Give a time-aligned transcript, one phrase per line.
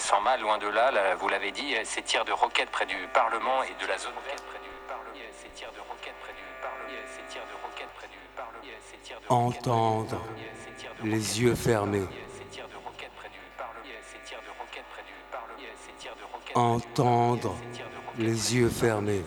[0.00, 3.62] sans mal, loin de là, vous l'avez dit, ces tirs de roquettes près du Parlement
[3.62, 4.12] et de la zone
[9.28, 10.20] Entendre,
[11.04, 12.06] les yeux fermés.
[16.54, 17.54] Entendre,
[18.18, 19.24] les yeux fermés.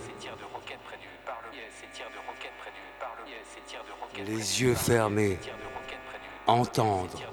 [4.17, 5.39] Les yeux fermés.
[6.47, 7.32] Entendre.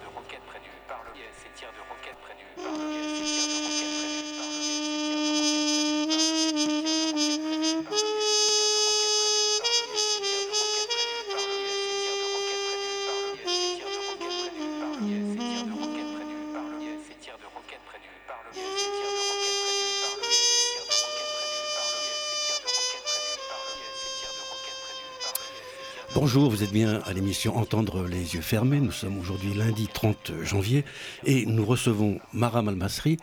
[26.61, 28.81] Vous êtes bien à l'émission Entendre les yeux fermés.
[28.81, 30.85] Nous sommes aujourd'hui lundi 30 janvier
[31.25, 33.17] et nous recevons Mara Malmasri.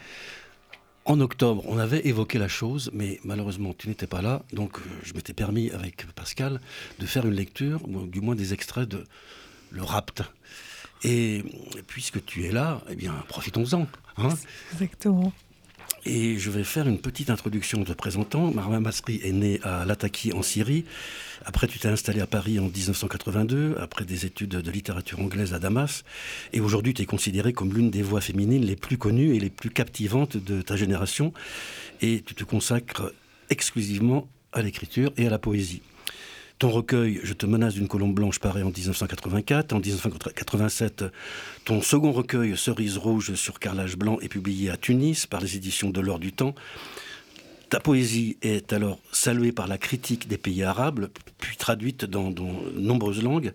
[1.06, 4.42] En octobre, on avait évoqué la chose, mais malheureusement, tu n'étais pas là.
[4.54, 6.60] Donc, euh, je m'étais permis avec Pascal
[6.98, 9.04] de faire une lecture, du moins des extraits de
[9.70, 10.24] Le Rapt.
[11.04, 11.44] Et
[11.86, 13.86] puisque tu es là, eh bien, profitons-en.
[14.18, 14.30] Hein
[14.74, 15.32] Exactement.
[16.10, 18.50] Et je vais faire une petite introduction de présentant.
[18.50, 20.86] Marwa Masri est né à Lataki en Syrie.
[21.46, 25.60] Après, tu t'es installé à Paris en 1982, après des études de littérature anglaise à
[25.60, 26.06] Damas.
[26.54, 29.50] Et aujourd'hui, tu es considérée comme l'une des voix féminines les plus connues et les
[29.50, 31.34] plus captivantes de ta génération.
[32.00, 33.12] Et tu te consacres
[33.50, 35.82] exclusivement à l'écriture et à la poésie.
[36.60, 39.74] Ton recueil, Je te menace d'une colombe blanche, paraît en 1984.
[39.74, 41.06] En 1987,
[41.66, 45.92] ton second recueil, Cerise rouge sur carrelage blanc, est publié à Tunis par les éditions
[45.92, 46.56] de l'Or du Temps.
[47.70, 52.42] Ta poésie est alors saluée par la critique des pays arabes, puis traduite dans, de
[52.80, 53.54] nombreuses langues,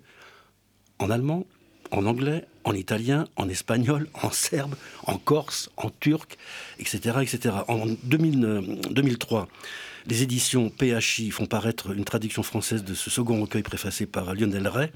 [1.01, 1.45] en allemand,
[1.91, 4.77] en anglais, en italien, en espagnol, en serbe,
[5.09, 6.39] en corse, en turc,
[6.79, 7.19] etc.
[7.23, 7.57] etc.
[7.67, 9.49] En 2003,
[10.07, 14.69] les éditions PHI font paraître une traduction française de ce second recueil préfacé par Lionel
[14.69, 14.91] Ray.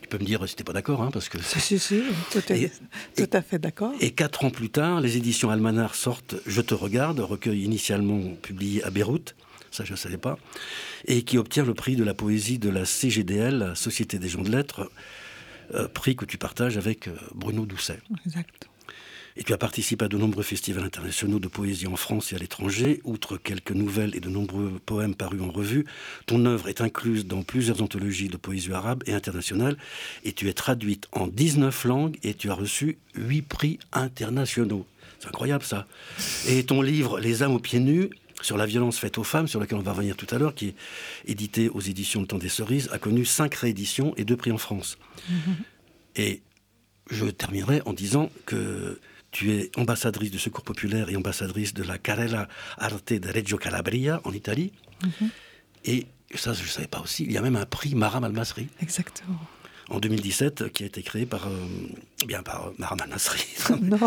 [0.00, 1.40] Tu peux me dire si tu n'es pas d'accord, hein, parce que...
[1.40, 3.92] Si, si, si, tout, à fait d'accord.
[4.00, 8.82] Et quatre ans plus tard, les éditions Almanar sortent Je te regarde, recueil initialement publié
[8.82, 9.36] à Beyrouth,
[9.70, 10.38] ça je ne savais pas,
[11.06, 14.42] et qui obtient le prix de la poésie de la CGDL, la Société des gens
[14.42, 14.90] de lettres,
[15.74, 18.00] euh, prix que tu partages avec euh, Bruno Doucet.
[18.26, 18.68] Exact.
[19.36, 22.38] Et tu as participé à de nombreux festivals internationaux de poésie en France et à
[22.38, 23.00] l'étranger.
[23.04, 25.86] Outre quelques nouvelles et de nombreux poèmes parus en revue,
[26.26, 29.76] ton œuvre est incluse dans plusieurs anthologies de poésie arabe et internationale.
[30.24, 34.86] Et tu es traduite en 19 langues et tu as reçu 8 prix internationaux.
[35.18, 35.86] C'est incroyable ça.
[36.48, 38.10] Et ton livre Les âmes aux pieds nus
[38.40, 40.68] sur la violence faite aux femmes, sur lequel on va revenir tout à l'heure, qui
[40.68, 40.74] est
[41.26, 44.58] édité aux éditions Le Temps des Cerises, a connu cinq rééditions et deux prix en
[44.58, 44.98] France.
[45.30, 45.54] Mm-hmm.
[46.16, 46.42] Et
[47.10, 48.98] je terminerai en disant que
[49.32, 52.46] tu es ambassadrice du Secours populaire et ambassadrice de la Carrera
[52.78, 54.72] Arte de Reggio Calabria en Italie.
[55.02, 55.30] Mhm.
[55.86, 58.68] Et ça, je ne savais pas aussi, il y a même un prix Maram Al-Masri.
[58.80, 59.40] Exactement.
[59.88, 61.56] En 2017, qui a été créé par, euh,
[62.26, 63.42] bien, par euh, Maram Al-Masri.
[63.82, 63.98] non,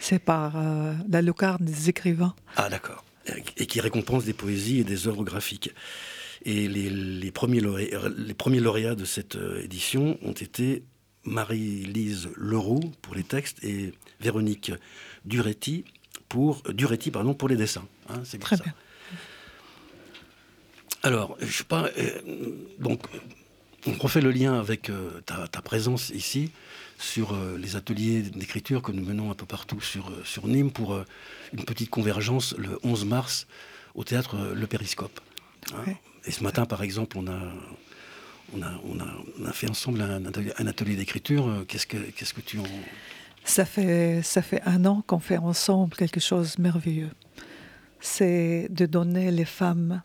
[0.00, 2.34] c'est par euh, la lucarne des écrivains.
[2.56, 3.04] Ah, d'accord.
[3.56, 5.72] Et qui récompense des poésies et des œuvres graphiques.
[6.44, 10.82] Et les, les, premiers, lauréats, les premiers lauréats de cette édition ont été
[11.24, 14.72] Marie-Lise Leroux pour les textes et Véronique
[15.24, 15.84] Duretti
[16.28, 17.86] pour, Duretti, pardon, pour les dessins.
[18.08, 18.72] Hein, c'est Très bien.
[21.02, 21.90] Alors, je sais pas.
[21.98, 22.20] Euh,
[22.78, 23.00] donc,
[23.86, 26.52] on refait le lien avec euh, ta, présence ici
[26.98, 31.02] sur euh, les ateliers d'écriture que nous menons un peu partout sur, sur Nîmes pour
[31.52, 33.46] une petite convergence le 11 mars
[33.94, 35.20] au théâtre Le Périscope.
[35.74, 35.94] Hein.
[36.26, 37.40] Et ce matin, par exemple, on a
[38.54, 41.48] on a, fait ensemble un, atelier d'écriture.
[41.48, 42.64] Euh, qu'est-ce que, tu en...
[43.44, 47.10] Ça fait, ça fait un an qu'on fait ensemble quelque chose de merveilleux.
[48.00, 50.02] C'est de donner les femmes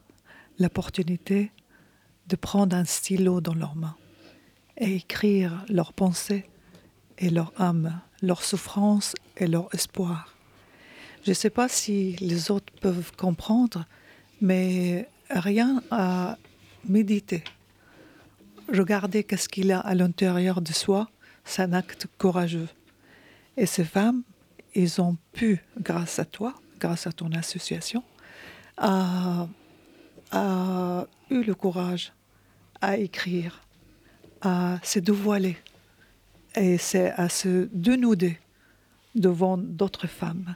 [0.59, 1.51] l'opportunité
[2.28, 3.95] de prendre un stylo dans leurs mains
[4.78, 6.45] et écrire leurs pensées
[7.17, 10.35] et leur âme, leur souffrance et leur espoir.
[11.23, 13.85] Je ne sais pas si les autres peuvent comprendre,
[14.41, 16.37] mais rien à
[16.87, 17.43] méditer
[18.70, 21.09] regarder qu'est-ce qu'il a à l'intérieur de soi,
[21.44, 22.70] c'est un acte courageux.
[23.58, 24.23] Et ces femmes,
[24.73, 28.03] ils ont pu, grâce à toi, grâce à ton association,
[28.78, 29.47] a,
[31.29, 32.12] eu le courage
[32.82, 33.62] à écrire,
[34.41, 35.58] à se dévoiler
[36.56, 38.38] et c'est à se dénuder
[39.16, 40.56] devant d'autres femmes.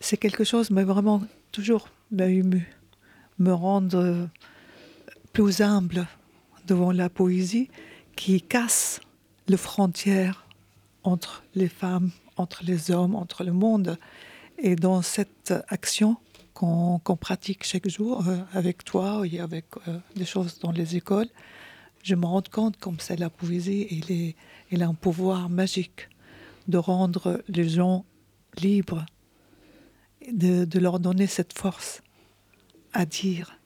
[0.00, 2.70] C'est quelque chose, mais vraiment toujours m'a ému,
[3.38, 4.28] me rendre
[5.32, 6.06] plus humble
[6.66, 7.68] devant la poésie
[8.16, 9.00] qui casse
[9.48, 10.46] les frontières
[11.02, 13.98] entre les femmes, entre les hommes, entre le monde.
[14.58, 16.16] Et dans cette action
[16.54, 21.28] qu'on pratique chaque jour euh, avec toi et avec euh, des choses dans les écoles,
[22.04, 26.08] je me rends compte comme c'est la poésie, il, est, a un pouvoir magique
[26.68, 28.04] de rendre les gens
[28.58, 29.04] libres,
[30.30, 32.02] de leur donner cette force
[32.92, 33.58] à dire.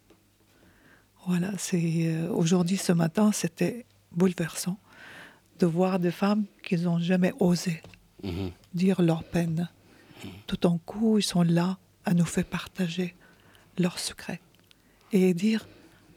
[1.27, 4.79] Voilà, c'est euh, aujourd'hui, ce matin, c'était bouleversant
[5.59, 7.83] de voir des femmes qui n'ont jamais osé
[8.23, 8.53] mhm.
[8.75, 9.69] dire leur peine.
[10.47, 13.17] Tout en coup, ils sont là à nous faire partager
[13.77, 14.41] leurs secrets
[15.13, 15.67] et dire,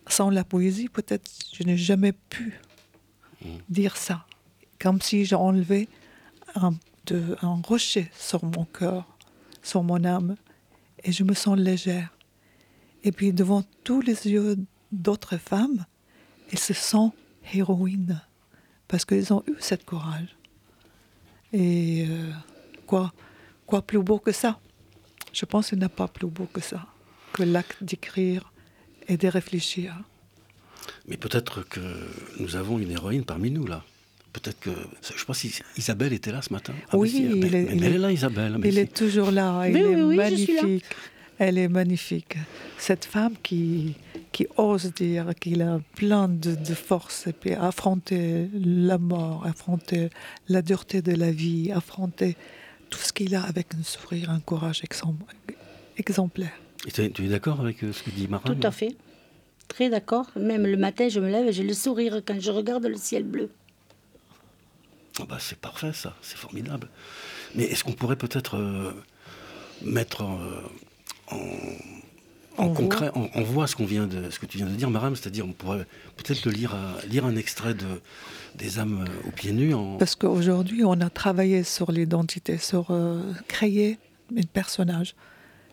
[0.08, 2.60] sans la poésie, peut-être je n'ai jamais pu
[3.44, 3.58] mhm.
[3.68, 4.28] dire ça,
[4.78, 5.90] comme si j'ai enlevé
[6.54, 6.74] un,
[7.42, 9.08] un rocher sur mon cœur,
[9.64, 10.36] sur mon âme,
[11.04, 12.16] et je me sens légère.
[13.04, 14.56] Et puis devant tous les yeux
[14.92, 15.86] d'autres femmes,
[16.52, 17.16] elles se sentent
[17.54, 18.22] héroïnes
[18.88, 20.36] parce qu'ils ont eu cette courage.
[21.54, 22.32] Et euh,
[22.86, 23.14] quoi,
[23.66, 24.60] quoi plus beau que ça?
[25.34, 26.86] Je pense qu'il n'y a pas plus beau que ça,
[27.34, 28.52] que l'acte d'écrire
[29.08, 29.96] et de réfléchir.
[31.08, 31.80] Mais peut-être que
[32.40, 33.84] nous avons une héroïne parmi nous, là.
[34.34, 34.70] Peut-être que.
[35.16, 36.74] Je pense qu'Isabelle était là ce matin.
[36.92, 38.60] Ah, oui, il est, elle est là, Isabelle.
[38.64, 39.68] il est toujours là.
[39.68, 40.86] Il est magnifique.
[41.40, 42.36] Elle est magnifique.
[42.78, 43.96] Cette femme qui,
[44.34, 50.10] qui ose dire qu'il a plein de, force et puis affronter la mort, affronter
[50.50, 52.36] la dureté de la vie, affronter
[52.90, 54.84] tout ce qu'il a avec un sourire, un courage
[55.98, 56.54] exemplaire.
[56.88, 58.96] Et tu es, d'accord avec euh, ce que dit Marin Tout à fait.
[59.70, 60.28] Très d'accord.
[60.36, 63.24] Même le matin, je me lève et j'ai le sourire quand je regarde le ciel
[63.24, 63.50] bleu.
[65.22, 66.90] Oh bah c'est parfait ça, c'est formidable.
[67.56, 68.94] Mais est-ce qu'on pourrait peut-être euh,
[69.82, 70.62] mettre euh,
[72.58, 75.16] en, concret, on, voit ce qu'on vient de, ce que tu viens de dire, Maram,
[75.16, 75.86] c'est-à-dire on pourrait
[76.18, 76.76] peut-être le lire,
[77.10, 77.86] lire un extrait de
[78.56, 79.74] des âmes aux pieds nus.
[79.98, 83.98] Parce qu'aujourd'hui, on a travaillé sur l'identité, sur euh, créer
[84.38, 85.16] un personnage.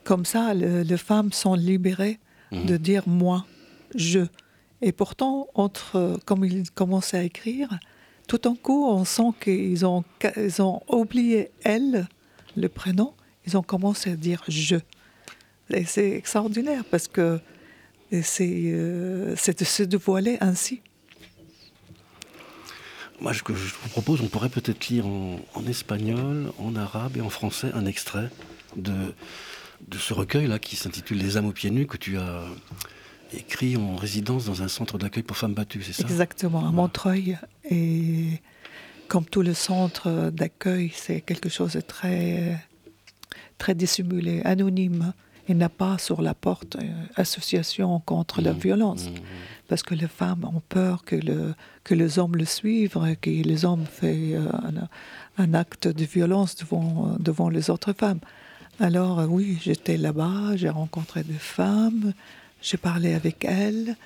[0.05, 2.21] Comme ça, les femmes sont libérées
[2.53, 2.79] de mhm.
[2.79, 3.45] dire moi,
[3.95, 4.21] je.
[4.83, 7.79] Et pourtant, entre, comme ils commencent à écrire,
[8.29, 10.05] tout en coup, on sent qu'ils ont,
[10.37, 12.07] ils ont oublié elle,
[12.57, 13.15] le prénom,
[13.47, 14.77] ils ont commencé à dire je.
[15.87, 17.41] C'est extraordinaire parce que
[18.23, 20.81] c'est euh, de se dévoiler ainsi.
[23.21, 27.21] Moi, ce que je vous propose, on pourrait peut-être lire en, espagnol, en arabe et
[27.23, 28.29] en français un extrait
[28.77, 29.15] de,
[29.89, 32.45] de ce recueil-là qui s'intitule Les âmes aux pieds nus que tu as
[33.33, 36.03] écrit en résidence dans un centre d'accueil pour femmes battues, c'est ça?
[36.03, 37.39] Exactement, à Montreuil.
[37.71, 38.41] Et
[39.09, 42.63] comme tout le centre d'accueil, c'est quelque chose de très,
[43.57, 45.15] très dissimulé, anonyme.
[45.49, 48.59] Il n'a pas sur la porte euh, association contre la mmh.
[48.59, 49.09] violence.
[49.09, 49.15] Mmh.
[49.69, 51.55] Parce que les femmes ont peur que, le,
[51.85, 54.49] que les hommes le suivent, que les hommes font euh,
[55.39, 58.21] un, acte de violence devant, devant les autres femmes.
[58.79, 62.13] Alors euh, oui, j'étais là-bas, j'ai rencontré des femmes,
[62.61, 63.97] j'ai parlé avec elles.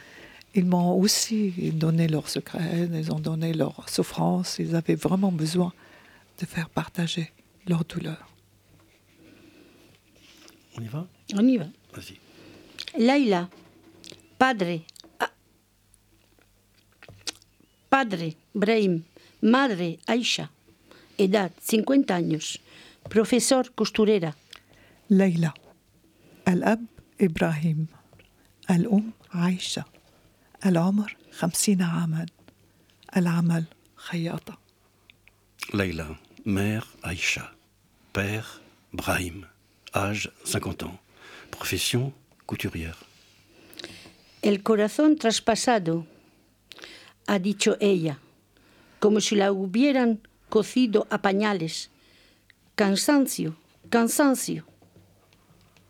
[0.55, 4.59] Ils m'ont aussi donné leurs secrets, ils ont donné leurs souffrances.
[4.59, 5.73] Ils avaient vraiment besoin
[6.41, 7.33] de faire partager
[7.67, 8.29] leur douleur.
[10.77, 11.07] On y va?
[11.36, 11.68] On y va.
[11.94, 12.20] Vas-y.
[12.98, 13.50] Laila,
[14.38, 14.86] padre.
[17.90, 19.04] Padre, Brahim.
[19.42, 20.52] Madre, Aisha.
[21.18, 22.60] Edad, 50 años.
[23.10, 24.36] Profesor, costurera.
[25.08, 25.54] Laila.
[26.46, 26.82] Al-Ab,
[27.20, 27.88] Ibrahim.
[28.70, 29.86] الأم عايشة
[30.66, 32.26] العمر خمسين عاما
[33.18, 33.64] العمل
[33.96, 34.58] خياطة
[35.74, 36.06] Leila,
[36.46, 37.52] mère Aïcha,
[38.14, 38.62] père
[38.94, 39.48] Brahim,
[39.96, 41.00] âge 50 ans,
[41.52, 42.14] profession
[42.46, 42.98] couturière.
[44.42, 46.06] El corazón traspasado,
[47.28, 48.20] ha dicho ella,
[49.00, 50.20] como si la hubieran
[50.50, 51.90] cocido a pañales.
[52.76, 53.56] Cansancio,
[53.90, 54.66] cansancio.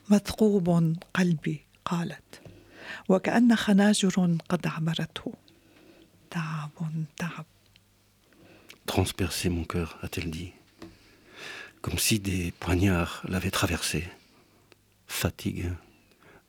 [0.10, 2.42] مثقوب قلبي قالت
[3.10, 5.34] وكأن خناجر قد عبرته
[6.30, 6.72] تعب
[7.18, 7.46] تعب
[8.86, 10.54] Transpercer mon cœur, a-t-elle dit,
[11.82, 14.04] comme si des poignards l'avaient traversé.
[15.10, 15.78] Fatigue,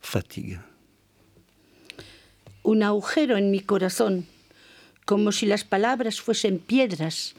[0.01, 0.61] fatigue.
[2.63, 4.27] Un agujero en mi corazón,
[5.05, 7.35] como si las palabras fuesen piedras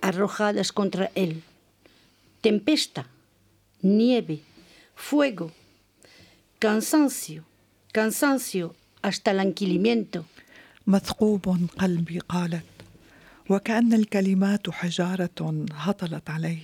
[0.00, 1.42] arrojadas contra él.
[2.40, 3.06] Tempesta,
[3.82, 4.42] nieve,
[4.94, 5.52] fuego,
[6.58, 7.44] cansancio,
[7.92, 10.22] cansancio hasta الانكليمينتو
[10.86, 12.64] مثقوب قلبي قالت
[13.48, 16.62] وكأن الكلمات حجارة هطلت عليه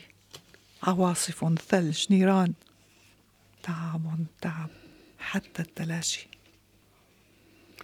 [0.83, 2.53] عواصف ثلج نيران
[3.63, 4.71] تعب تعب
[5.19, 6.29] حتى التلاشي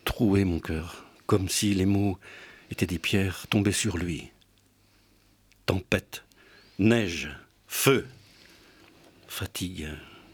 [0.05, 2.19] Trouer mon cœur, comme si les mots
[2.71, 4.31] étaient des pierres tombées sur lui.
[5.67, 6.25] Tempête,
[6.79, 7.29] neige,
[7.67, 8.07] feu,
[9.27, 9.89] fatigue,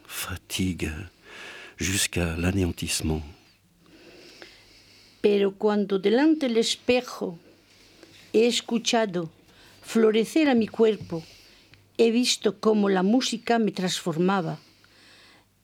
[0.06, 0.92] fatigue,
[1.76, 3.22] jusqu'à l'anéantissement.
[5.20, 7.38] Pero cuando delante del espejo
[8.32, 9.30] he escuchado
[9.82, 11.24] florecer a mi cuerpo,
[11.98, 14.58] he visto cómo la música me transformaba.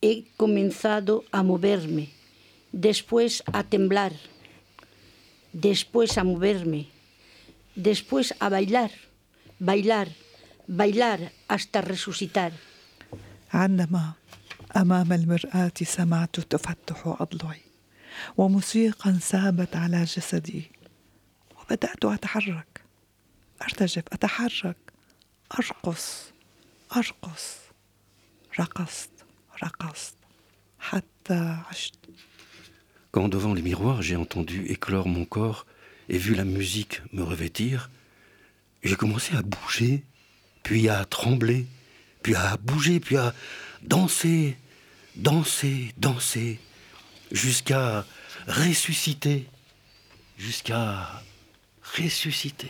[0.02, 2.10] He comenzado a moverme,
[2.72, 4.14] después a temblar,
[5.54, 6.88] después a moverme,
[7.76, 8.92] después a bailar,
[9.60, 10.10] bailar,
[10.68, 12.52] bailar hasta resucitar.
[13.54, 14.14] عندما
[14.78, 17.62] أمام المرآة سمعت تفتح أضلعي
[18.38, 20.72] وموسيقى سابت على جسدي
[21.60, 22.82] وبدأت أتحرك
[23.62, 24.78] أرتجف أتحرك
[25.60, 26.24] أرقص
[26.98, 27.56] أرقص
[28.60, 29.15] رقصت
[33.12, 35.66] Quand devant les miroirs j'ai entendu éclore mon corps
[36.10, 37.90] et vu la musique me revêtir,
[38.84, 40.04] j'ai commencé à bouger,
[40.64, 41.66] puis à trembler,
[42.22, 43.34] puis à bouger, puis à
[43.82, 44.58] danser,
[45.16, 46.60] danser, danser,
[47.32, 48.06] jusqu'à
[48.48, 49.48] ressusciter,
[50.38, 51.24] jusqu'à
[51.98, 52.70] ressusciter.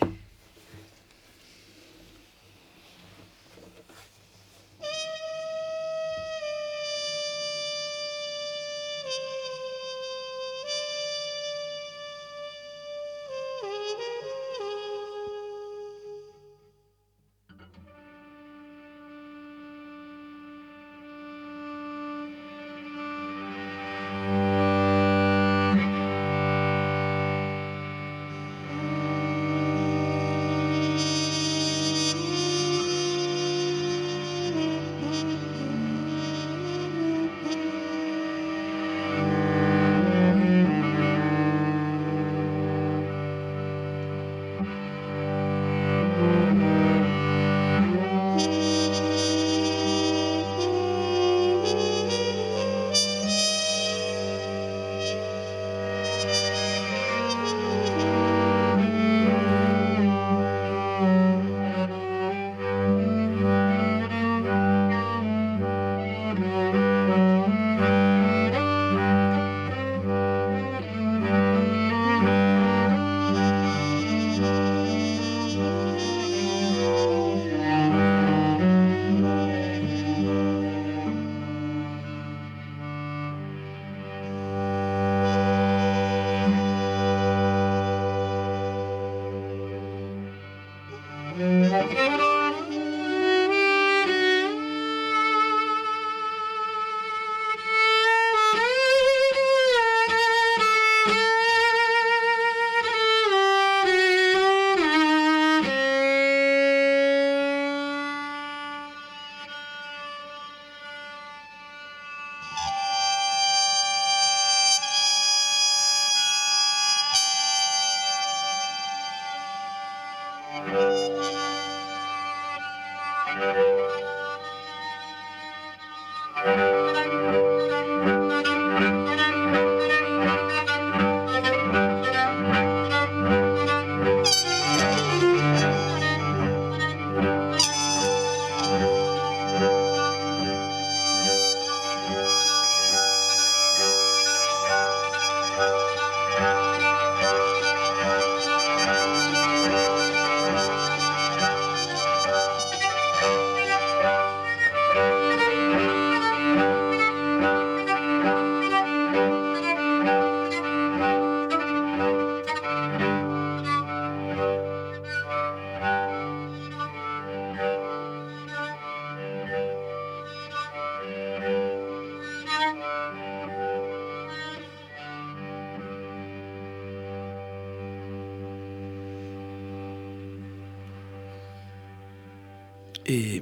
[183.06, 183.42] Et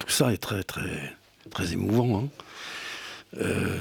[0.00, 1.16] tout ça est très, très,
[1.50, 2.20] très émouvant.
[2.20, 2.28] Hein.
[3.38, 3.78] Euh,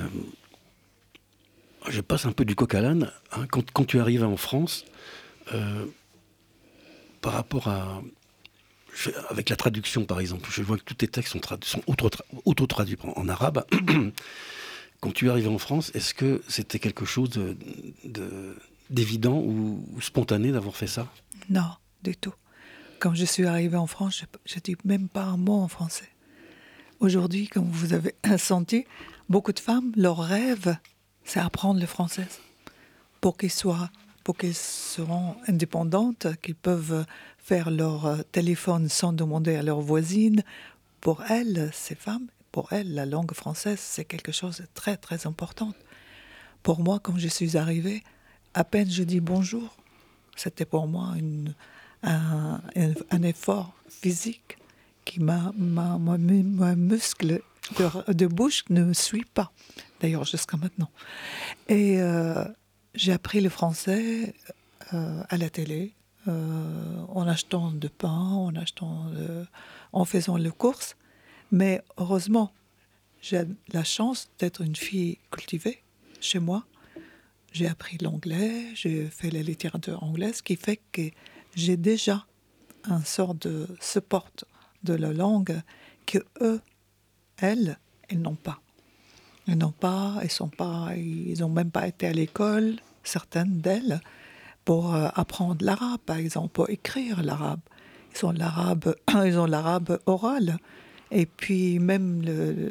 [1.88, 3.12] je passe un peu du coq à l'âne.
[3.32, 3.46] Hein.
[3.52, 4.86] Quand, tu arrives en France,
[5.54, 5.86] euh,
[7.22, 8.02] par rapport à.
[9.30, 11.82] Avec la traduction, par exemple, je vois que tous tes textes sont, sont
[12.46, 13.66] auto-traduits en arabe.
[15.02, 17.30] quand tu arrives en France, est-ce que c'était quelque chose
[18.90, 21.12] d'évident de, de, ou, ou spontané d'avoir fait ça?
[21.50, 21.72] Non,
[22.04, 22.34] du tout.
[23.00, 26.10] Quand je suis arrivée en France, je ne dis même pas un mot en français.
[27.00, 28.86] Aujourd'hui, comme vous avez senti,
[29.30, 30.78] beaucoup de femmes, leur rêve,
[31.24, 32.28] c'est apprendre le français
[33.22, 33.90] pour qu'ils soient
[34.24, 37.06] pour qu'elles seront indépendantes, qu'ils peuvent
[37.38, 40.42] faire leur euh, téléphone sans demander à leurs voisines.
[41.00, 45.28] Pour elles, ces femmes, pour elles, la langue française, c'est quelque chose de très très
[45.28, 45.74] important.
[46.64, 48.04] Pour moi, quand je suis arrivée,
[48.56, 49.78] à peine je dis bonjour,
[50.36, 51.54] c'était pour moi une,
[52.06, 52.62] un,
[53.12, 54.58] un, effort physique
[55.04, 56.18] qui m'a, mon
[56.76, 57.42] muscle
[57.78, 59.52] de, de, bouche ne suit pas,
[60.00, 60.90] d'ailleurs jusqu'à maintenant.
[61.68, 62.46] Et euh,
[62.94, 64.34] j'ai appris le français
[64.94, 65.94] euh, à la télé,
[66.28, 69.08] euh, en achetant de pain, en achetant,
[69.94, 70.96] en faisant les courses.
[71.52, 72.52] Mais heureusement,
[73.22, 75.82] j'ai la chance d'être une fille cultivée
[76.20, 76.66] chez moi.
[77.52, 81.10] J'ai appris l'anglais, j'ai fait la littérature anglaise, ce qui fait que
[81.56, 82.26] j'ai déjà
[82.84, 84.30] un sort de support
[84.84, 85.62] de la langue
[86.06, 86.62] que eux,
[87.38, 88.60] elles, elles n'ont pas.
[89.48, 94.02] Elles n'ont pas, elles sont pas, ils n'ont même pas été à l'école, certaines d'elles,
[94.64, 97.62] pour euh, apprendre l'arabe, par exemple, pour écrire l'arabe.
[98.16, 98.96] Ils ont l'arabe,
[99.26, 100.58] ils ont l'arabe oral.
[101.12, 102.24] Et puis même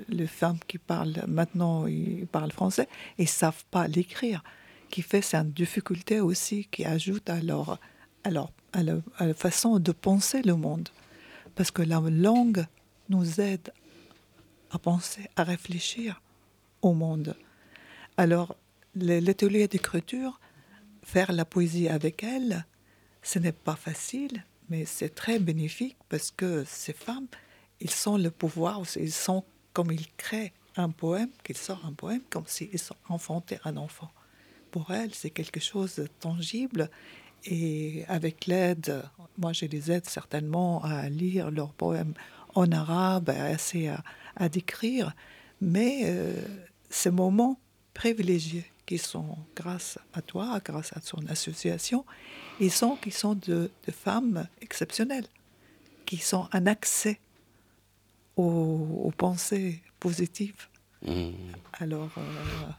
[0.09, 4.43] les femmes qui parlent maintenant, ils parlent français, ils savent pas l'écrire,
[4.91, 7.79] qui fait c'est une difficulté aussi qui ajoute à leur,
[8.25, 10.88] à leur à la, façon de penser le monde.
[11.54, 12.66] Parce que la langue
[13.09, 13.73] nous aide
[14.71, 16.21] à penser, à réfléchir
[16.83, 17.37] au monde.
[18.16, 18.57] Alors,
[18.97, 20.40] l'atelier d'écriture,
[21.02, 22.66] faire la poésie avec elle,
[23.23, 27.26] ce n'est pas facile, mais c'est très bénéfique parce que ces femmes,
[27.81, 32.23] ils sont le pouvoir, ils sont comme ils créent un poème, qu'ils sortent un poème,
[32.31, 34.11] comme s'ils sont enfantés un enfant.
[34.71, 36.90] Pour elles, c'est quelque chose de tangible
[37.44, 39.02] et avec l'aide,
[39.38, 42.14] moi je les aide certainement à lire leurs poèmes
[42.54, 44.02] en arabe, assez à,
[44.36, 45.14] à décrire,
[45.60, 46.34] mais euh,
[46.90, 47.58] ces moments
[47.92, 52.04] privilégiés qui sont grâce à toi, grâce à ton association,
[52.60, 55.26] ils sont qui sont de, femmes exceptionnelles,
[56.06, 57.18] qui sont un accès
[58.36, 60.66] aux, pensées positives.
[61.02, 61.30] Mmh.
[61.74, 62.70] Alors, euh,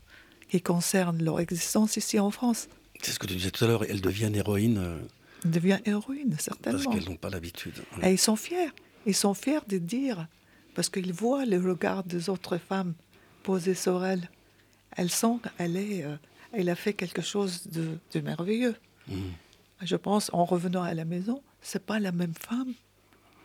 [0.50, 2.68] qui concernent leur existence ici en France.
[3.02, 4.78] C'est ce que tu disais tout à l'heure, elles deviennent héroïnes.
[4.78, 4.98] Euh,
[5.44, 6.82] elles deviennent héroïnes, certainement.
[6.84, 7.84] Parce qu'elles n'ont pas l'habitude.
[8.02, 8.72] Et ils sont fiers.
[9.06, 10.28] Ils sont fiers de dire,
[10.74, 12.94] parce qu'ils voient le regard des autres femmes
[13.44, 14.30] posées sur elles.
[14.98, 16.16] Elles sont qu'elle est, euh,
[16.52, 18.76] elle a fait quelque chose de, merveilleux.
[19.08, 19.14] Mm.
[19.82, 22.74] Je pense, en revenant à la maison, c'est pas la même femme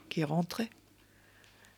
[0.08, 0.70] qui est rentrée.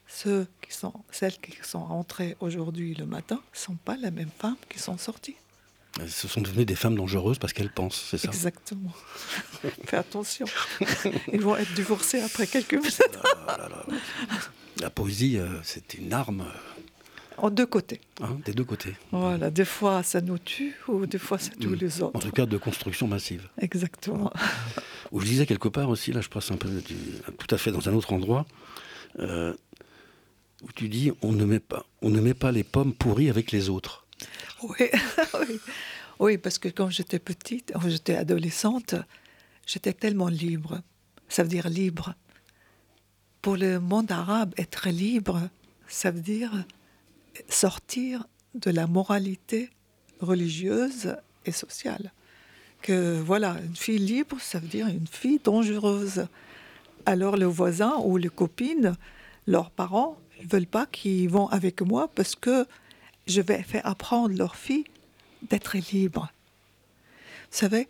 [0.07, 4.31] Ceux qui sont, celles qui sont rentrées aujourd'hui le matin, ne sont pas la même
[4.39, 5.37] femme qui sont sorties.
[6.07, 8.93] Ce sont devenues des femmes dangereuses parce qu'elles pensent, c'est ça Exactement.
[9.85, 10.47] Fais attention.
[11.33, 13.03] Ils vont être divorcés après quelques minutes.
[13.47, 13.69] Ah
[14.81, 16.47] La poésie, euh, c'est une arme.
[17.37, 18.01] En deux côtés.
[18.21, 18.95] Hein, des deux côtés.
[19.11, 21.75] Voilà, des fois ça nous tue ou des fois ça tue mm.
[21.75, 22.17] les autres.
[22.17, 23.49] En tout cas, de construction massive.
[23.59, 24.33] Exactement.
[25.11, 26.69] Où je disais quelque part aussi, là je passe un peu
[27.39, 28.47] tout à fait dans un autre endroit,
[29.19, 29.55] euh,
[30.63, 33.53] où tu dis on ne, met pas, on ne met pas les pommes pourries avec
[33.53, 34.07] les autres.
[35.35, 35.61] Oui,
[36.19, 36.39] oui.
[36.39, 38.95] parce que quand j'étais petite, quand j'étais adolescente,
[39.67, 40.81] j'étais tellement libre.
[41.29, 42.15] Ça veut dire libre.
[43.41, 45.49] Pour le monde arabe, être libre,
[45.89, 46.65] ça veut dire
[47.49, 49.71] sortir de la moralité
[50.21, 52.13] religieuse et sociale.
[52.83, 56.27] Que voilà, une fille libre, ça veut dire une fille dangereuse.
[57.07, 58.95] Alors le voisin ou les copines,
[59.47, 62.67] leurs parents, ne veulent pas qu'ils vont avec moi parce que
[63.33, 64.85] je vais faire apprendre leur fille
[65.43, 66.31] d'être libre.
[67.51, 67.89] Vous savez,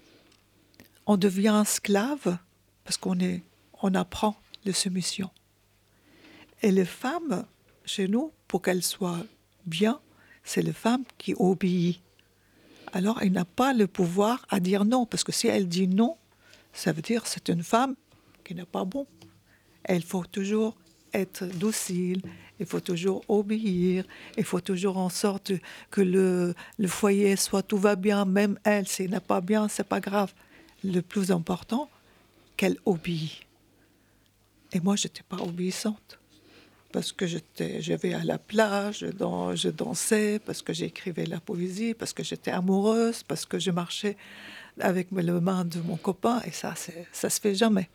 [1.06, 2.38] on devient esclave
[2.84, 3.42] parce qu'on est,
[3.82, 5.30] on apprend les soumission.
[6.62, 7.44] Et les femmes,
[7.84, 9.24] chez nous, pour qu'elles soient
[9.66, 10.00] bien,
[10.44, 12.00] c'est les femmes qui obéissent.
[12.92, 16.16] Alors, elle n'a pas le pouvoir à dire non, parce que si elle dit non,
[16.72, 17.94] ça veut dire c'est une femme
[18.44, 19.06] qui n'est pas bon.
[19.84, 20.76] Elle faut toujours
[21.12, 22.22] être docile,
[22.60, 24.04] il faut toujours obéir,
[24.36, 25.52] il faut toujours en sorte
[25.90, 29.88] que le, le foyer soit tout va bien, même elle, s'il n'est pas bien, c'est
[29.88, 30.32] pas grave.
[30.84, 31.88] Le plus important,
[32.56, 33.40] qu'elle obéit.
[34.72, 36.18] Et moi, je n'étais pas obéissante.
[36.92, 42.12] Parce que je vais à la plage, je dansais, parce que j'écrivais la poésie, parce
[42.12, 44.16] que j'étais amoureuse, parce que je marchais
[44.78, 46.74] avec les mains de mon copain, et ça,
[47.12, 47.88] ça se fait jamais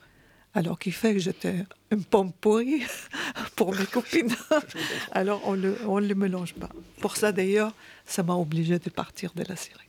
[0.58, 2.82] alors qu'il fait que j'étais une pomme pourrie
[3.56, 4.36] pour mes copines.
[5.12, 6.70] alors on ne on le mélange pas.
[7.00, 7.74] Pour ça d'ailleurs,
[8.08, 9.84] ça m'a obligé de partir de la Syrie.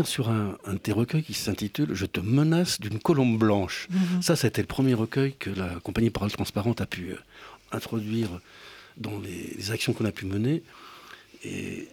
[0.00, 3.88] Revenir sur un, un, de tes recueils qui s'intitule Je te menace d'une colombe blanche.
[3.90, 4.22] Mhm.
[4.22, 7.16] Ça, c'était le premier recueil que la compagnie Parole Transparente a pu euh,
[7.72, 8.28] introduire
[8.96, 10.62] dans les, les actions qu'on a pu mener.
[11.44, 11.88] Et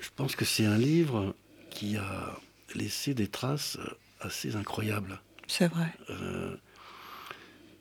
[0.00, 1.34] je pense que c'est un livre
[1.70, 2.38] qui a
[2.74, 3.86] laissé des traces euh,
[4.26, 5.20] assez incroyables.
[5.46, 5.86] C'est vrai.
[6.10, 6.56] Euh,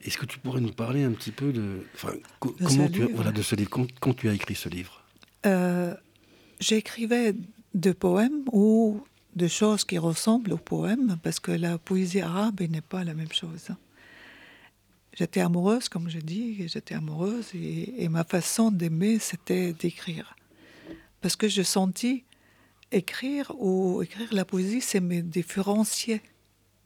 [0.04, 3.02] Est-ce que tu pourrais nous parler un petit peu de, enfin, co- De comment tu
[3.02, 5.02] livre voilà, de ce livre, quand, quand tu as écrit ce livre?
[5.46, 5.94] Euh,
[6.62, 7.36] J'écrivais
[7.74, 9.04] des poèmes ou
[9.36, 13.32] des choses qui ressemblent aux poèmes, parce que la poésie arabe n'est pas la même
[13.32, 13.70] chose.
[15.14, 20.36] J'étais amoureuse, comme je dis, j'étais amoureuse, et, et ma façon d'aimer, c'était d'écrire.
[21.22, 22.24] Parce que je sentis
[22.92, 26.22] écrire ou écrire la poésie, c'est me différencier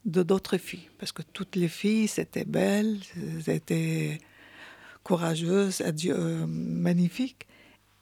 [0.04, 0.88] de d'autres filles.
[0.98, 3.00] Parce que toutes les filles, c'était belles,
[3.44, 4.18] c'était
[5.02, 7.46] courageuses, adieu, euh, magnifiques.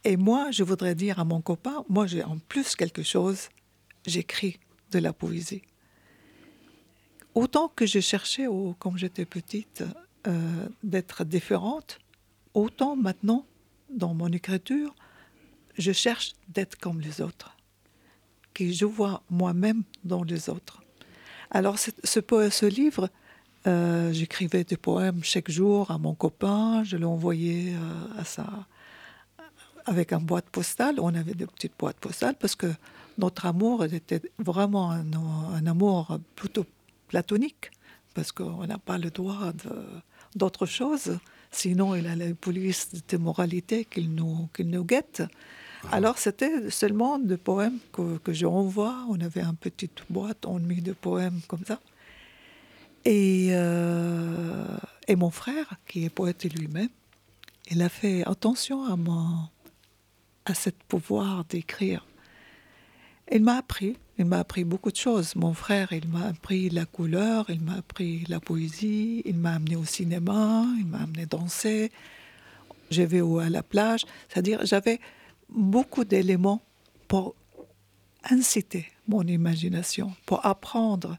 [0.05, 3.49] Et moi, je voudrais dire à mon copain, moi j'ai en plus quelque chose,
[4.07, 4.59] j'écris
[4.91, 5.63] de la poésie.
[7.35, 9.85] Autant que je cherchais, au, quand j'étais petite,
[10.27, 11.99] euh, d'être différente,
[12.55, 13.47] autant maintenant,
[13.91, 14.95] dans mon écriture,
[15.77, 17.57] je cherche d'être comme les autres,
[18.55, 20.83] que je vois moi-même dans les autres.
[21.51, 23.09] Alors ce, livre,
[23.67, 28.25] euh, j'écrivais des poèmes chaque jour à mon copain, je l'envoyais euh, à
[29.89, 31.01] avec un boîte postale.
[31.01, 32.67] On avait des petites boîtes postales parce que
[33.19, 35.13] notre amour était vraiment un,
[35.53, 36.65] un amour plutôt
[37.09, 37.71] platonique
[38.15, 39.53] parce qu'on n'a pas le droit
[40.35, 41.19] d'autre chose.
[41.51, 45.23] Sinon, il a la police de moralité qu'il nous, qu'il nous guette.
[45.85, 45.97] Ah.
[45.97, 49.05] Alors, c'était seulement des poèmes que, que je renvoie.
[49.09, 51.81] On avait une petite boîte, on mit des poèmes comme ça.
[53.05, 54.77] Et, euh,
[55.07, 56.91] et mon frère, qui est poète lui-même,
[57.71, 59.49] il a fait attention à mon,
[60.45, 62.05] à ce pouvoir d'écrire.
[63.31, 65.37] Il m'a appris, il m'a appris beaucoup de choses.
[65.37, 69.77] Mon frère, il m'a appris la couleur, il m'a appris la poésie, il m'a amené
[69.77, 71.93] au cinéma, il m'a amené danser.
[72.91, 74.07] Je vais à la plage.
[74.29, 74.99] C'est-à-dire, j'avais
[75.51, 76.62] beaucoup d'éléments
[77.07, 77.35] pour
[78.31, 81.19] inciter mon imagination, pour apprendre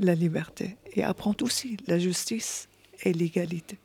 [0.00, 2.68] la liberté et apprendre aussi la justice
[3.04, 3.78] et l'égalité.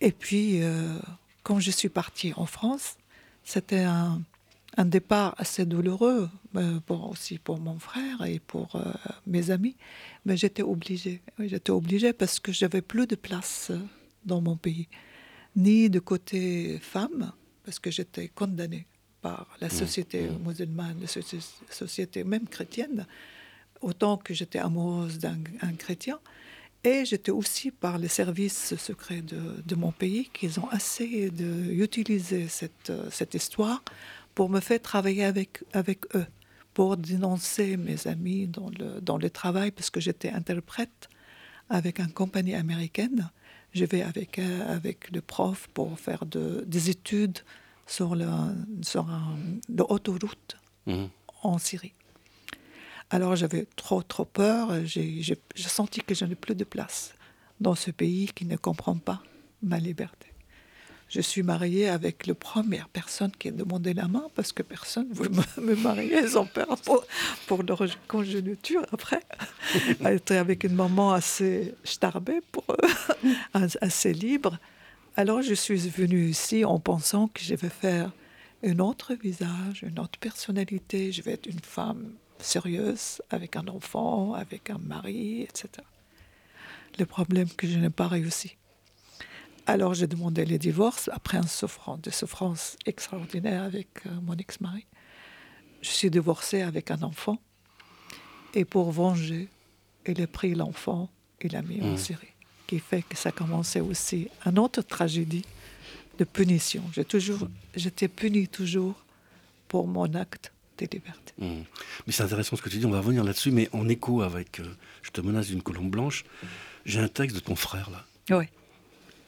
[0.00, 0.98] Et puis, euh,
[1.42, 2.96] quand je suis partie en France,
[3.44, 4.20] c'était un,
[4.76, 8.92] un, départ assez douloureux, euh, pour, aussi pour mon frère et pour euh,
[9.26, 9.76] mes amis,
[10.24, 11.22] mais j'étais obligée.
[11.38, 13.72] J'étais obligée parce que j'avais plus de place
[14.24, 14.88] dans mon pays,
[15.54, 17.32] ni de côté femme,
[17.64, 18.86] parce que j'étais condamnée
[19.22, 20.48] par la société mmh.
[20.48, 21.06] musulmane, la
[21.70, 23.06] société même chrétienne,
[23.80, 26.18] autant que j'étais amoureuse d'un chrétien.
[26.84, 32.46] Et j'étais aussi par les services secrets de, de mon pays qui ont essayé d'utiliser
[32.46, 33.82] cette, cette histoire
[34.36, 36.26] pour me faire travailler avec, avec eux,
[36.74, 41.08] pour dénoncer mes amis dans le, dans le travail, parce que j'étais interprète
[41.70, 43.30] avec une compagnie américaine.
[43.72, 47.38] Je vais avec, avec le prof pour faire de, des études
[47.86, 48.28] sur, le,
[48.82, 49.08] sur
[49.70, 51.06] l'autoroute mmh.
[51.42, 51.94] en Syrie.
[53.08, 54.84] Alors j'avais trop, trop peur.
[54.84, 57.14] J'ai senti que je n'ai plus de place
[57.58, 59.22] dans ce pays qui ne comprend pas
[59.62, 60.26] ma liberté.
[61.08, 65.08] Je suis mariée avec la première personne qui a demandé la main parce que personne
[65.08, 65.30] ne veut
[65.62, 66.36] me marier.
[66.36, 67.04] Ont peur pour,
[67.46, 69.22] pour leur congéniture après.
[70.04, 73.30] Être avec une maman assez starbée pour eux,
[73.80, 74.58] assez libre.
[75.16, 78.10] Alors je suis venue ici en pensant que je vais faire
[78.64, 81.12] un autre visage, une autre personnalité.
[81.12, 85.68] Je vais être une femme sérieuse, avec un enfant, avec un mari, etc.
[86.98, 88.56] Le problème que je n'ai pas réussi.
[89.66, 94.86] Alors j'ai demandé le divorce après un souffrance, de souffrance extraordinaire avec euh, mon ex-mari.
[95.82, 97.38] Je suis divorcée avec un enfant.
[98.54, 99.48] Et pour venger,
[100.06, 101.98] il a pris l'enfant et l'a mis en Mmh.
[101.98, 102.28] Syrie.
[102.66, 105.44] Qui fait que ça commençait aussi une autre tragédie
[106.18, 106.82] de punition.
[106.92, 108.94] J'ai toujours, j'étais punie toujours
[109.68, 111.32] pour mon acte de liberté.
[111.38, 111.62] Mmh.
[112.06, 114.60] Mais c'est intéressant ce que tu dis, on va revenir là-dessus, mais en écho avec
[114.60, 114.64] euh,
[115.02, 116.24] Je te menace d'une colombe blanche,
[116.84, 118.04] j'ai un texte de ton frère, là,
[118.36, 118.46] Oui,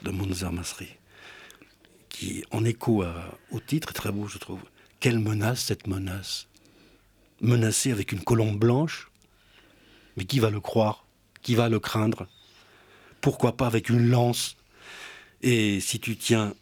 [0.02, 0.11] de
[0.50, 0.88] Masri,
[2.08, 3.04] qui, en écho
[3.50, 4.61] au titre, est très beau, je trouve.
[5.00, 6.48] Quelle menace, cette menace.
[7.40, 9.11] Menacée avec une colombe blanche.
[10.16, 11.06] Mais qui va le croire?
[11.42, 12.26] Qui va le craindre?
[13.20, 14.56] Pourquoi pas avec une lance?
[15.42, 16.54] Et si tu tiens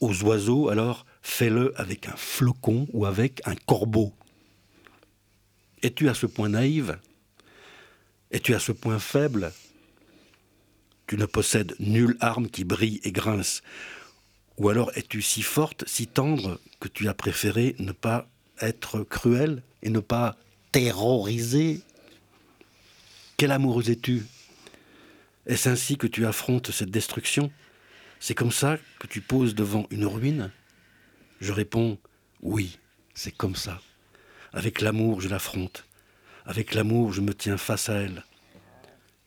[0.00, 4.12] aux oiseaux, alors fais-le avec un flocon ou avec un corbeau.
[5.82, 6.98] Es-tu à ce point naïve?
[8.32, 9.52] Es-tu à ce point faible?
[11.10, 13.64] Tu ne possèdes nulle arme qui brille et grince.
[14.58, 18.28] Ou alors es-tu si forte, si tendre, que tu as préféré ne pas
[18.60, 20.36] être cruelle et ne pas
[20.70, 21.80] terroriser?
[23.36, 24.24] Quelle amoureuse es-tu
[25.46, 27.50] Est-ce ainsi que tu affrontes cette destruction?
[28.20, 30.52] C'est comme ça que tu poses devant une ruine?
[31.40, 31.98] Je réponds
[32.40, 32.78] oui,
[33.14, 33.80] c'est comme ça.
[34.52, 35.86] Avec l'amour, je l'affronte.
[36.46, 38.22] Avec l'amour, je me tiens face à elle.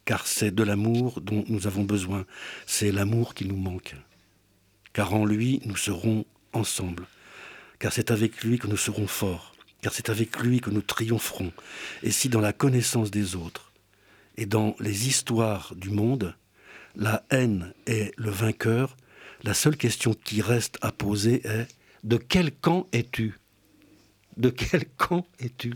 [0.05, 2.25] Car c'est de l'amour dont nous avons besoin.
[2.65, 3.95] C'est l'amour qui nous manque.
[4.91, 7.07] Car en lui, nous serons ensemble.
[7.79, 9.55] Car c'est avec lui que nous serons forts.
[9.81, 11.51] Car c'est avec lui que nous triompherons.
[12.03, 13.71] Et si dans la connaissance des autres
[14.37, 16.35] et dans les histoires du monde,
[16.95, 18.97] la haine est le vainqueur,
[19.43, 21.67] la seule question qui reste à poser est
[22.03, 23.39] de quel camp es-tu?
[24.37, 25.73] De quel camp es-tu?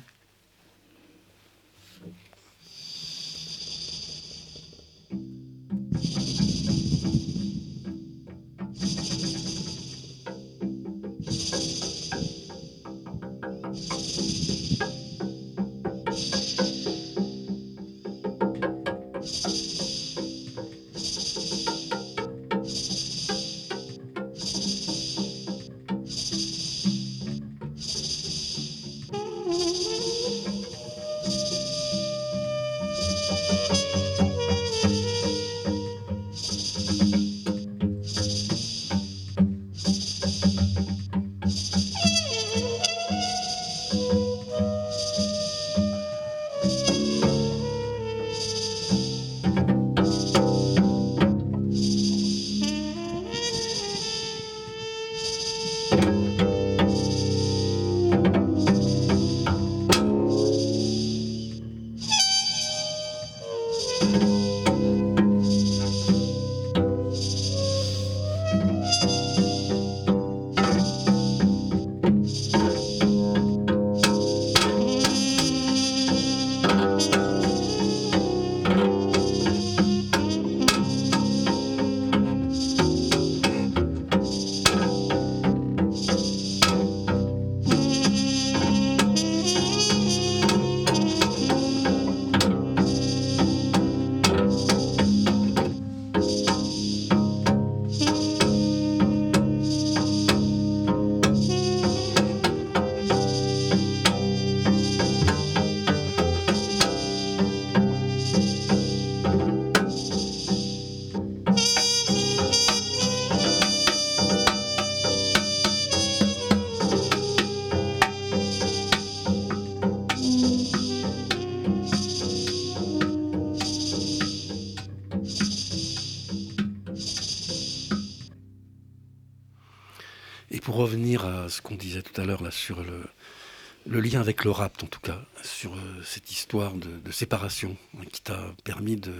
[130.87, 134.83] Revenir à ce qu'on disait tout à l'heure là sur le, lien avec le rapt,
[134.83, 139.13] en tout cas, sur euh, cette histoire de, séparation hein, qui t'a permis de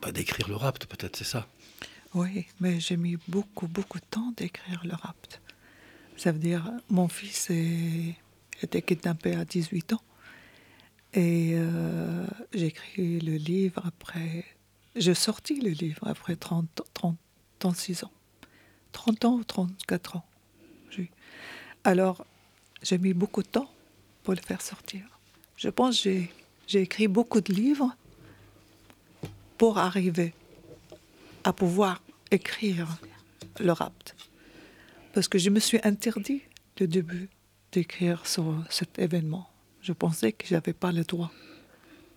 [0.00, 1.46] bah, d'écrire le rapt, peut-être, c'est ça?
[2.14, 5.40] Oui, mais j'ai mis beaucoup, beaucoup de temps d'écrire le rapt.
[6.16, 8.16] Ça veut dire, mon fils est,
[8.60, 10.02] était kidnappé à 18 ans.
[11.14, 14.44] Et euh, j'ai écrit le livre après.
[14.96, 17.16] J'ai sorti le livre après 30, 30,
[17.60, 18.12] 36 ans.
[18.92, 20.24] 30 ans ou 34 ans.
[21.84, 22.24] Alors,
[22.82, 23.68] j'ai mis beaucoup de temps
[24.22, 25.02] pour le faire sortir.
[25.56, 26.32] Je pense que j'ai-
[26.68, 27.96] j'ai écrit beaucoup de livres
[29.58, 30.32] pour arriver
[31.42, 32.00] à pouvoir
[32.30, 32.86] écrire
[33.58, 34.14] le rapt.
[35.12, 36.40] parce que je me suis interdit
[36.80, 37.28] le début
[37.70, 39.46] d'écrire sur cet événement.
[39.82, 41.30] Je pensais que je n'avais pas le droit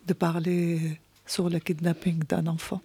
[0.08, 2.82] de parler sur le kidnapping d'un enfant.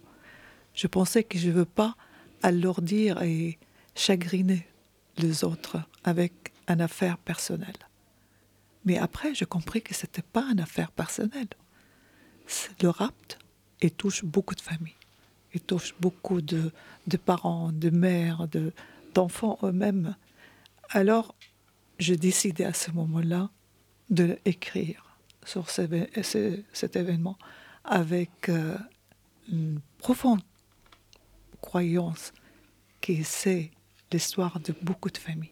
[0.73, 1.95] Je pensais que je ne veux pas
[2.43, 3.57] alourdir et
[3.95, 4.67] chagriner
[5.17, 7.77] les autres avec une affaire personnelle.
[8.85, 11.47] Mais après, j'ai compris que ce n'était pas une affaire personnelle.
[12.81, 13.37] Le rapt,
[13.81, 14.95] il touche beaucoup de familles.
[15.53, 16.71] Il touche beaucoup de,
[17.07, 18.73] de parents, de mères, de,
[19.13, 20.15] d'enfants eux-mêmes.
[20.89, 21.35] Alors,
[21.99, 23.49] j'ai décidé à ce moment-là
[24.09, 27.37] de écrire sur cet événement
[27.83, 28.77] avec euh,
[29.51, 30.41] une profonde
[31.61, 32.33] croyance
[33.01, 33.71] que c'est
[34.11, 35.51] l'histoire de beaucoup de familles.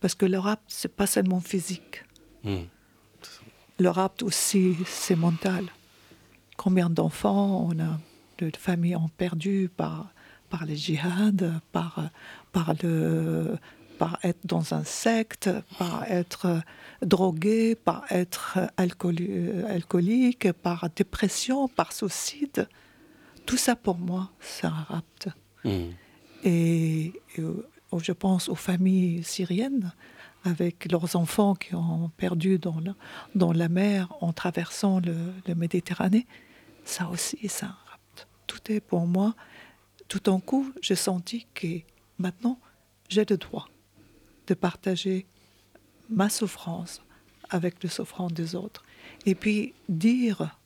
[0.00, 2.04] Parce que le rap, c'est pas seulement physique.
[2.44, 2.64] Hmm.
[3.78, 5.66] Le rap aussi, c'est mental.
[6.56, 7.98] Combien d'enfants on a,
[8.38, 10.10] de familles ont perdu par,
[10.48, 12.10] par les djihad, par,
[12.52, 13.56] par, le,
[13.98, 16.62] par être dans un secte, par être
[17.02, 22.68] drogué, par être alcoolique, par dépression, par suicide.
[23.44, 25.28] Tout ça pour moi, c'est un rapt.
[25.64, 25.90] Hmm.
[26.44, 27.12] Et,
[27.96, 29.92] je pense aux familles syriennes
[30.44, 36.26] avec leurs enfants qui ont perdu dans la, mer en traversant le, Méditerranée.
[36.84, 38.28] Ça aussi, rapt.
[38.46, 39.34] Tout est pour moi.
[40.08, 41.80] Tout en coup, j'ai senti que
[42.18, 42.60] maintenant,
[43.08, 43.68] j'ai le droit
[44.46, 45.26] de partager
[46.08, 47.02] ma souffrance
[47.50, 48.84] avec le souffrance des autres.
[49.24, 50.56] Et puis dire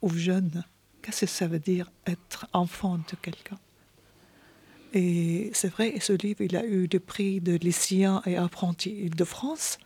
[0.00, 0.64] aux jeunes
[1.02, 3.58] qu'est-ce que ça veut dire être enfant de quelqu'un?
[4.92, 9.24] Et c'est vrai, ce livre, il a eu le prix de lycéens et apprentis de
[9.24, 9.78] France.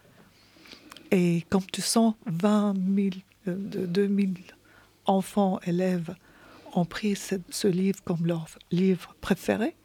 [1.11, 3.09] Et comme tu sens, 20 000,
[3.47, 4.35] de 2000
[5.07, 6.15] enfants, élèves
[6.75, 9.77] ont pris ce, livre comme leur livre préféré,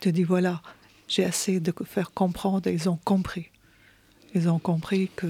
[0.00, 0.60] tu dis voilà,
[1.08, 3.50] j'ai essayé de faire comprendre et ils ont compris.
[4.34, 5.28] Ils ont compris que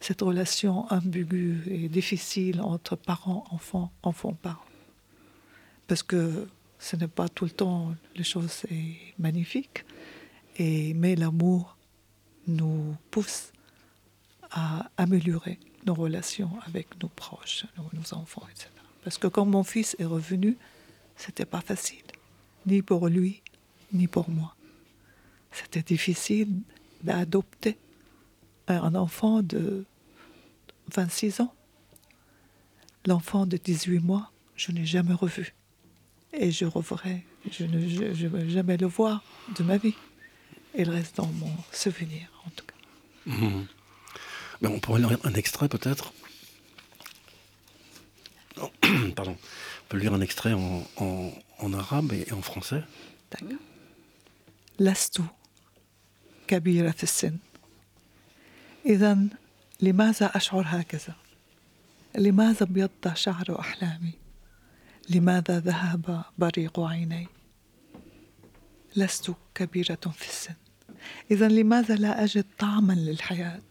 [0.00, 4.62] cette relation ambiguë et difficile entre parents, enfants, enfants, parents.
[5.88, 6.46] Parce que
[6.78, 8.64] ce n'est pas tout le temps les choses
[9.18, 9.84] magnifiques,
[10.58, 11.76] mais l'amour
[12.46, 13.52] nous pousse
[14.50, 18.68] à améliorer nos relations avec nos proches, nos, enfants, etc.
[19.04, 20.56] Parce que quand mon fils est revenu,
[21.16, 22.04] c'était pas facile,
[22.66, 23.42] ni pour lui,
[23.92, 24.54] ni pour moi.
[25.52, 26.48] C'était difficile
[27.02, 27.78] d'adopter
[28.68, 29.84] un enfant de
[30.94, 31.54] 26 ans.
[33.06, 35.55] L'enfant de 18 mois, je n'ai jamais revu
[36.35, 39.23] et je reverrai, je ne je, vais jamais le voir
[39.57, 39.95] de ma vie.
[40.77, 42.75] Il reste dans mon souvenir, en tout cas.
[43.25, 43.67] Mhm.
[44.61, 46.13] Ben, on pourrait lire un extrait peut-être
[49.15, 49.35] Pardon.
[49.37, 52.83] On peut lire un extrait en, en, en arabe et en français.
[53.31, 53.57] D'accord.
[54.79, 55.21] لست
[56.47, 57.37] كبيرة في السن
[58.85, 59.17] إذا
[59.81, 61.15] لماذا أشعر هكذا؟
[62.17, 64.13] لماذا ابيض شعر أحلامي؟
[65.10, 67.26] لماذا ذهب بريق عيني
[68.96, 70.54] لست كبيره في السن
[71.30, 73.62] اذا لماذا لا اجد طعما للحياه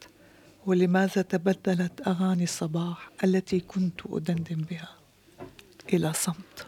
[0.66, 4.96] ولماذا تبدلت اغاني الصباح التي كنت ادندن بها
[5.92, 6.66] إلى صمت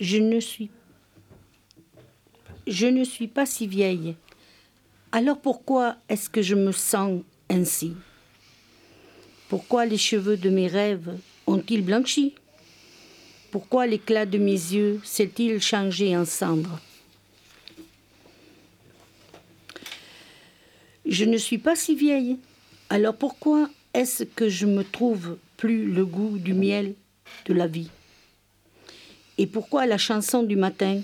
[0.00, 0.70] Je ne suis
[2.66, 4.16] je ne suis pas si vieille.
[5.12, 7.94] Alors pourquoi est-ce que je me sens ainsi
[9.48, 11.16] Pourquoi les cheveux de mes rêves
[11.46, 12.34] ont-ils blanchi
[13.52, 16.80] Pourquoi l'éclat de mes yeux s'est-il changé en cendre
[21.04, 22.38] Je ne suis pas si vieille.
[22.88, 26.94] Alors pourquoi est-ce que je me trouve plus le goût du miel
[27.44, 27.90] de la vie
[29.36, 31.02] Et pourquoi la chanson du matin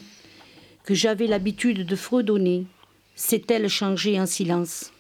[0.85, 2.65] que j'avais l'habitude de fredonner
[3.15, 4.91] s'est-elle changée en silence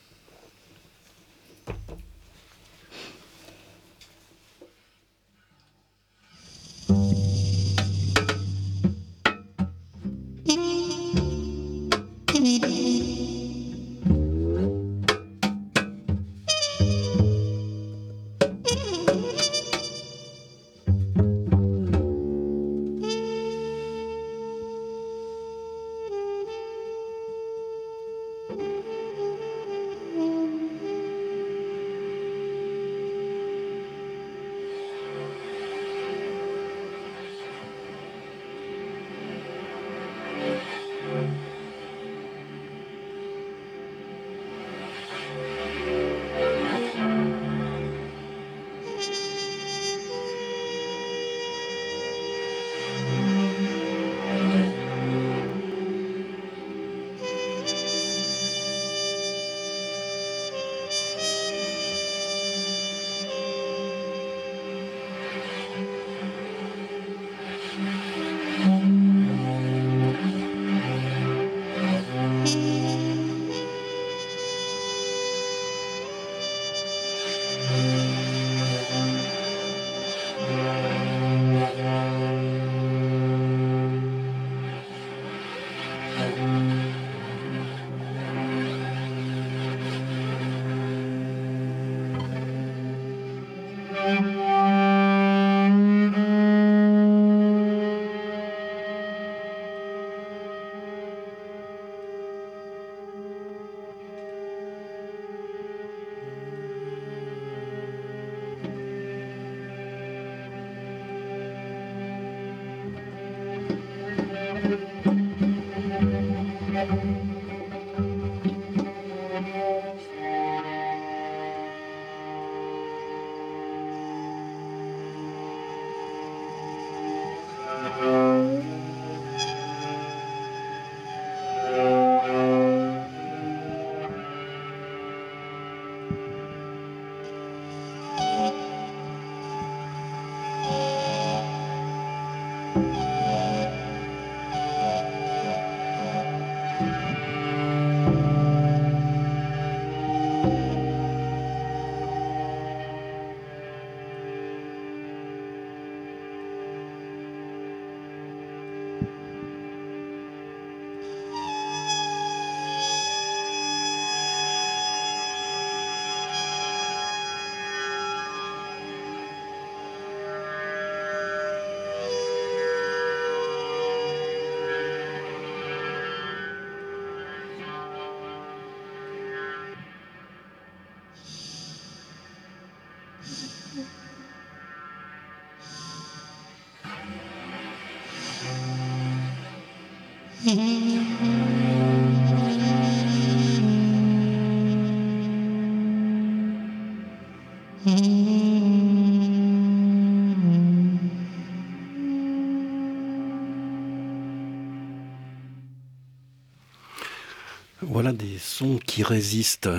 [208.18, 209.70] des sons qui résistent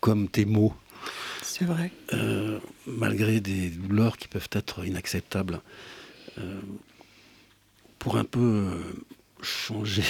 [0.00, 0.74] comme tes mots.
[1.42, 1.90] C'est vrai.
[2.12, 5.60] Euh, malgré des douleurs qui peuvent être inacceptables.
[6.38, 6.60] Euh,
[7.98, 9.04] pour un peu euh,
[9.42, 10.02] changer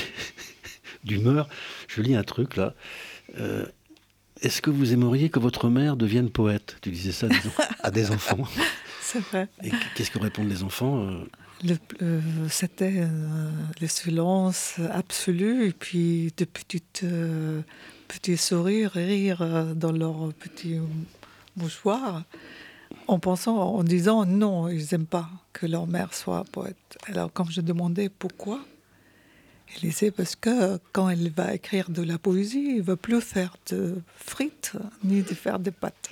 [1.05, 1.49] d'humeur,
[1.89, 2.75] je lis un truc là.
[3.39, 3.67] Euh,
[4.41, 6.79] Est-ce que vous aimeriez que votre mère devienne poète?
[6.81, 7.29] Tu disais ça
[7.81, 8.45] à des enfants.
[9.17, 9.49] C'est vrai.
[9.63, 11.07] Et qu'est-ce que répondent les enfants
[11.65, 13.51] euh, euh, C'était euh,
[13.81, 17.63] le silence absolu et puis de petites, euh,
[18.09, 20.79] petits sourires, rires dans leurs petits
[21.57, 22.25] mouchoirs
[23.09, 26.99] en pensant, en disant non, ils n'aiment pas que leur mère soit poète.
[27.05, 28.61] Alors quand je demandais pourquoi,
[29.75, 33.21] elle disait parce que quand elle va écrire de la poésie, elle ne va plus
[33.21, 36.11] faire de frites ni de faire des pâtes.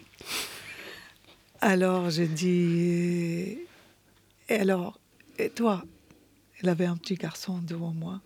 [1.66, 3.56] Alors j'ai dit,
[4.50, 5.00] et alors,
[5.38, 5.82] et toi?
[6.60, 8.20] Elle avait un petit garçon devant moi.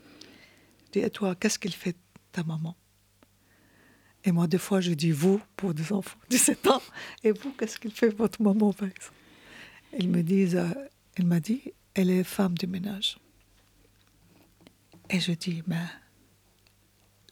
[0.86, 1.94] Je dis, et toi, qu'est-ce qu'il fait
[2.32, 2.74] ta maman?
[4.24, 6.82] Et moi, des fois, je dis vous pour des enfants de 17 ans.
[7.22, 8.88] Et vous, qu'est-ce qu'il fait votre maman, par
[10.08, 10.74] me disent, euh,
[11.14, 11.62] elle m'a dit,
[11.94, 13.20] elle est femme de ménage.
[15.10, 15.86] Et je dis, mais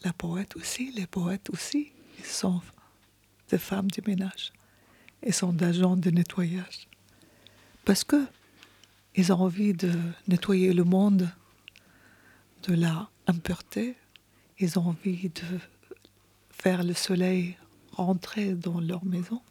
[0.05, 2.61] la poète aussi, les poètes aussi, ils sont
[3.49, 4.53] des femmes de ménage.
[5.27, 6.87] Ils sont d'agents de nettoyage.
[7.83, 8.25] Parce que
[9.15, 9.91] ils ont envie de
[10.29, 11.29] nettoyer le monde
[12.63, 13.95] de la impureté.
[14.57, 15.59] Ils ont envie de
[16.49, 17.57] faire le soleil
[17.91, 19.41] rentrer dans leur maison.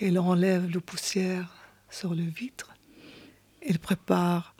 [0.00, 1.54] Ils enlèvent la poussière
[1.88, 2.74] sur le vitre.
[3.64, 4.56] Ils préparent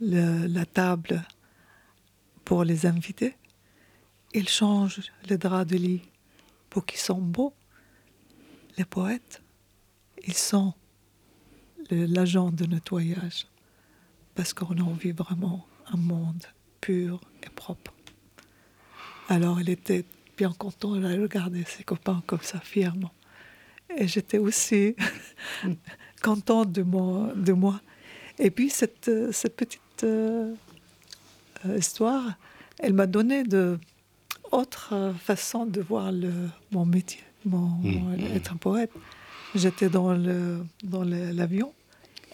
[0.00, 1.24] le- la table
[2.44, 3.34] pour les invités.
[4.34, 6.02] Ils changent les draps de lit
[6.70, 7.54] pour qu'ils soient beaux.
[8.76, 9.40] Les poètes,
[10.26, 10.74] ils sont
[11.90, 13.46] l'agent de nettoyage
[14.34, 16.42] parce qu'on a envie vraiment un monde
[16.80, 17.92] pur et propre.
[19.28, 20.04] Alors il était
[20.36, 23.12] bien content de regarder ses copains comme ça fièrement.
[23.96, 24.96] Et j'étais aussi
[26.22, 27.80] contente de moi, de moi.
[28.38, 30.54] Et puis cette, cette petite euh,
[31.66, 32.24] euh, histoire,
[32.80, 33.78] elle m'a donné de
[34.50, 36.32] autre euh, façon de voir le,
[36.72, 38.90] mon métier, mon, mon- être un poète.
[39.54, 41.72] J'étais dans le dans l'avion.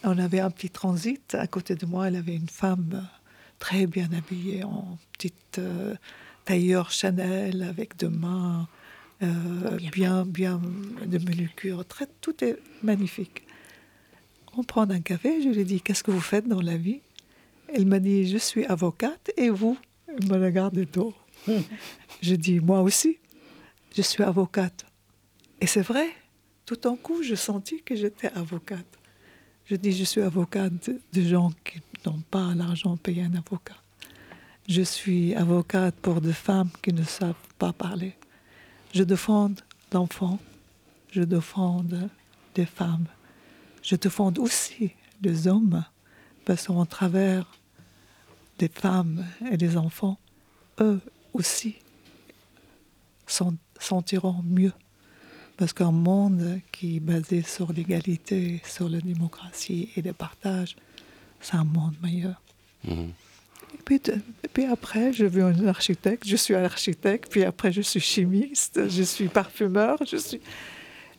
[0.05, 1.35] On avait un petit transit.
[1.35, 3.07] À côté de moi, il y avait une femme
[3.59, 5.95] très bien habillée en petite euh,
[6.47, 8.66] tailleur Chanel avec deux mains
[9.23, 10.61] euh, bien, bien
[11.05, 11.85] de manucure.
[11.85, 13.43] Très, tout est magnifique.
[14.57, 15.43] On prend un café.
[15.43, 17.03] Je lui dis Qu'est-ce que vous faites dans la vie?
[17.75, 19.77] Elle m'a dit Je suis avocate et vous
[20.09, 21.14] Elle me regarde de dos.
[22.23, 23.18] Je dis Moi aussi,
[23.95, 24.87] je suis avocate.
[25.61, 26.09] Et c'est vrai,
[26.71, 28.87] tout en coup, je sentis que j'étais avocate.
[29.66, 33.75] Je dis Je suis avocate de, gens qui n'ont pas l'argent de payer un avocat.
[34.68, 38.14] Je suis avocate pour des femmes qui ne savent pas parler.
[38.95, 39.51] Je défends
[39.93, 40.39] l'enfant,
[41.11, 41.85] je défends
[42.55, 43.09] des femmes,
[43.83, 44.93] je défends aussi
[45.23, 45.85] les hommes,
[46.45, 47.51] parce qu'en travers
[48.59, 50.21] des femmes et des enfants,
[50.79, 51.01] eux
[51.33, 51.75] aussi
[53.27, 54.73] s'en- sentiront mieux.
[55.61, 60.74] Parce qu'un monde qui est basé sur l'égalité, sur la démocratie et le partage,
[61.40, 62.40] c'est un monde meilleur.
[62.88, 67.72] Et puis, de- et puis après, je veux un architecte, je suis architecte, puis après,
[67.72, 70.40] je suis chimiste, je suis parfumeur, je suis...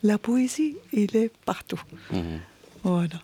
[0.04, 1.80] La poésie, il est partout.
[2.84, 3.22] Voilà.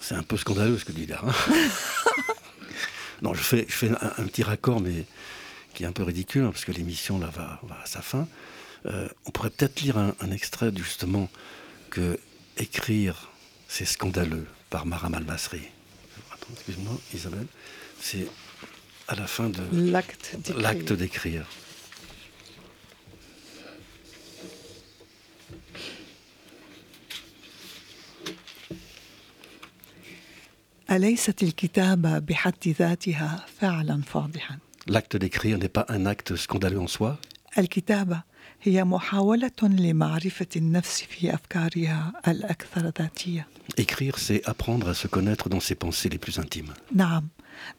[0.00, 1.20] C'est un peu scandaleux ce que dit là.
[1.24, 1.32] hein.
[3.22, 5.04] non, je fais, je fais un, un petit raccord, mais
[5.74, 8.26] qui est un peu ridicule, hein, parce que l'émission là va, va à sa fin.
[8.88, 11.28] Euh, on pourrait peut-être lire un, un, extrait justement
[11.90, 12.18] que
[12.56, 13.30] écrire,
[13.68, 15.60] c'est scandaleux par Maram Al-Masri.
[16.52, 17.46] Excuse-moi, Isabelle.
[18.00, 18.26] C'est
[19.08, 19.62] à la fin de
[20.56, 21.46] l'acte d'écrire.
[34.86, 37.18] L'acte d'écrire n'est pas un acte scandaleux en soi.
[38.62, 43.46] هي محاولة لمعرفة النفس في أفكارها الأكثر ذاتية
[43.78, 46.72] Écrire, c'est apprendre à se connaître dans ses pensées les plus intimes.
[46.92, 47.28] نعم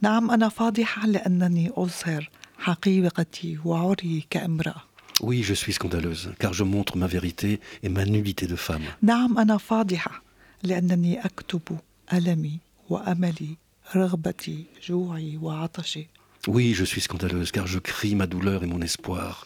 [0.02, 4.82] نعم أنا فاضحة لأنني أظهر حقيقتي وعري كامرأة
[5.22, 8.84] Oui, je suis scandaleuse, car je montre ma vérité et ma nullité de femme.
[9.02, 10.22] نعم أنا فاضحة
[10.64, 11.62] لأنني أكتب
[12.14, 12.60] ألمي
[12.90, 13.58] وأملي
[13.96, 16.08] رغبتي جوعي وعطشي
[16.48, 19.46] Oui, je suis scandaleuse, car je crie ma douleur et mon espoir,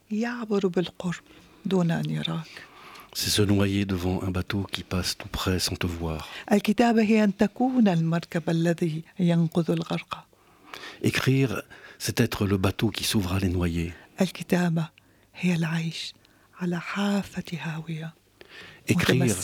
[3.13, 6.29] C'est se noyer devant un bateau qui passe tout près sans te voir.
[11.01, 11.61] Écrire,
[11.99, 13.93] c'est être le bateau qui sauvera les noyés.
[18.87, 19.35] Écrire,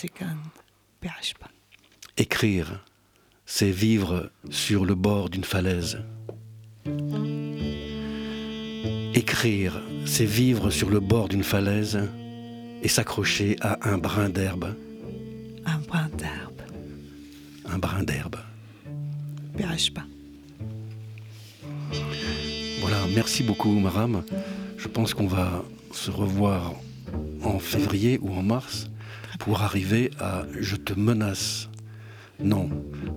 [2.17, 2.83] écrire
[3.47, 6.03] c'est vivre sur le bord d'une falaise.
[9.17, 11.97] Écrire, c'est vivre sur le bord d'une falaise
[12.83, 14.75] et s'accrocher à un brin d'herbe.
[15.65, 16.61] Un brin d'herbe.
[17.65, 18.35] Un brin d'herbe.
[19.95, 20.05] pas.
[22.79, 24.23] Voilà, merci beaucoup Maram.
[24.77, 26.75] Je pense qu'on va se revoir
[27.41, 28.87] en février ou en mars
[29.39, 31.69] pour arriver à Je te menace
[32.39, 32.69] non,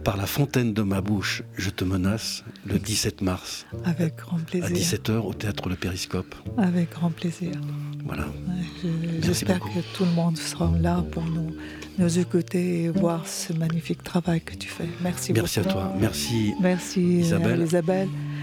[0.02, 4.40] par la fontaine de ma bouche, je te menace le 17 mars avec grand à
[4.40, 6.34] plaisir 17h au théâtre Le Périscope.
[6.56, 7.52] avec grand plaisir
[8.06, 8.26] Voilà.
[8.82, 8.88] Je-
[9.26, 11.54] J'espère que tout le monde sera là pour nous,
[11.98, 14.88] nous écouter et voir ce magnifique travail que tu fais.
[15.02, 15.74] Merci, Merci à beaucoup.
[15.74, 15.92] toi.
[16.00, 17.00] Merci, Merci.
[17.18, 17.66] Isabelle.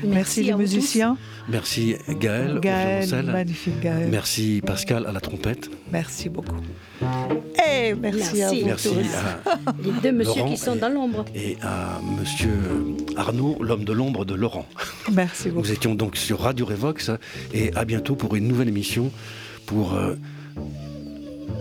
[0.03, 1.17] Merci, Merci les musiciens.
[1.49, 4.09] merci Gaël, Gaël, magnifique Gaël.
[4.11, 5.69] Merci Pascal à la trompette.
[5.91, 6.55] Merci beaucoup.
[7.01, 9.15] Et merci, à vous Merci tous.
[9.55, 11.25] à, Les deux messieurs Laurent qui sont et- dans l'ombre.
[11.35, 12.51] et à Monsieur
[13.15, 14.65] Arnaud, l'homme de l'ombre de Laurent.
[15.11, 15.67] Merci beaucoup.
[15.67, 17.11] Nous étions donc sur Radio Revox
[17.53, 19.11] et à bientôt pour une nouvelle émission
[19.65, 20.15] pour euh,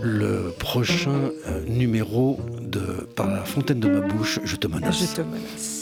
[0.03, 2.81] le prochain euh, numéro de
[3.15, 4.99] Par la fontaine de ma bouche, je te menace.
[4.99, 5.76] Je te menace.